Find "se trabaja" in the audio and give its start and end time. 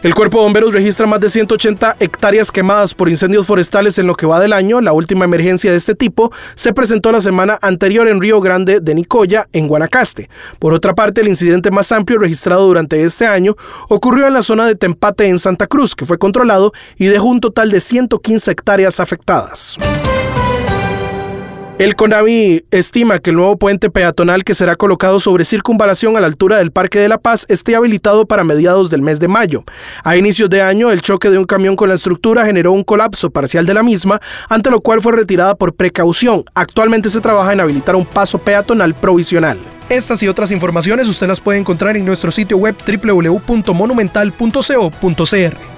37.10-37.52